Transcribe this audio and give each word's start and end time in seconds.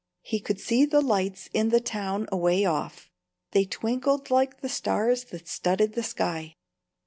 He 0.23 0.39
could 0.39 0.59
see 0.59 0.85
the 0.85 0.99
lights 0.99 1.47
in 1.53 1.69
the 1.69 1.79
town 1.79 2.27
away 2.31 2.65
off; 2.65 3.11
they 3.51 3.65
twinkled 3.65 4.31
like 4.31 4.61
the 4.61 4.67
stars 4.67 5.25
that 5.25 5.47
studded 5.47 5.93
the 5.93 6.01
sky. 6.01 6.55